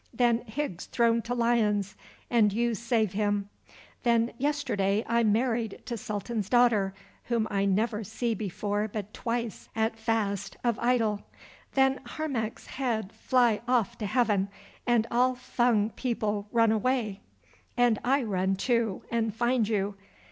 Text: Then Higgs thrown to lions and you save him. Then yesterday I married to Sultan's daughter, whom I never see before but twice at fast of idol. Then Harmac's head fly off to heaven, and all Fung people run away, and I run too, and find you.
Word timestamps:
Then 0.15 0.39
Higgs 0.47 0.87
thrown 0.87 1.21
to 1.21 1.35
lions 1.35 1.93
and 2.27 2.51
you 2.51 2.73
save 2.73 3.13
him. 3.13 3.49
Then 4.01 4.33
yesterday 4.39 5.05
I 5.07 5.21
married 5.21 5.83
to 5.85 5.95
Sultan's 5.95 6.49
daughter, 6.49 6.95
whom 7.25 7.47
I 7.51 7.65
never 7.65 8.03
see 8.03 8.33
before 8.33 8.87
but 8.87 9.13
twice 9.13 9.69
at 9.75 9.95
fast 9.99 10.57
of 10.63 10.79
idol. 10.79 11.21
Then 11.75 11.99
Harmac's 12.03 12.65
head 12.65 13.13
fly 13.13 13.61
off 13.67 13.95
to 13.99 14.07
heaven, 14.07 14.49
and 14.87 15.05
all 15.11 15.35
Fung 15.35 15.91
people 15.91 16.47
run 16.51 16.71
away, 16.71 17.21
and 17.77 17.99
I 18.03 18.23
run 18.23 18.55
too, 18.55 19.03
and 19.11 19.31
find 19.35 19.67
you. 19.67 19.93